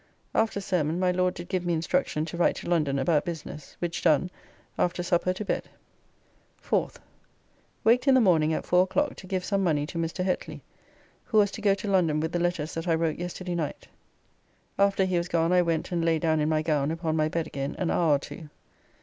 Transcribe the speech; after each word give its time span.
After 0.33 0.59
sermon 0.59 0.99
my 0.99 1.11
Lord 1.11 1.35
did 1.35 1.47
give 1.47 1.63
me 1.63 1.73
instruction 1.75 2.25
to 2.25 2.35
write 2.35 2.55
to 2.55 2.67
London 2.67 2.97
about 2.97 3.23
business, 3.23 3.75
which 3.77 4.01
done, 4.01 4.31
after 4.79 5.03
supper 5.03 5.31
to 5.33 5.45
bed. 5.45 5.69
4th. 6.59 6.95
Waked 7.83 8.07
in 8.07 8.15
the 8.15 8.19
morning 8.19 8.51
at 8.51 8.65
four 8.65 8.81
o'clock 8.85 9.13
to 9.17 9.27
give 9.27 9.45
some 9.45 9.63
money 9.63 9.85
to 9.85 9.99
Mr. 9.99 10.25
Hetly, 10.25 10.61
who 11.25 11.37
was 11.37 11.51
to 11.51 11.61
go 11.61 11.75
to 11.75 11.87
London 11.87 12.19
with 12.19 12.31
the 12.31 12.39
letters 12.39 12.73
that 12.73 12.87
I 12.87 12.95
wrote 12.95 13.19
yesterday 13.19 13.53
night. 13.53 13.89
After 14.79 15.05
he 15.05 15.19
was 15.19 15.27
gone 15.27 15.51
I 15.53 15.61
went 15.61 15.91
and 15.91 16.03
lay 16.03 16.17
down 16.17 16.39
in 16.39 16.49
my 16.49 16.63
gown 16.63 16.89
upon 16.89 17.15
my 17.15 17.29
bed 17.29 17.45
again 17.45 17.75
an 17.77 17.91
hour 17.91 18.15
or 18.15 18.17
two. 18.17 18.49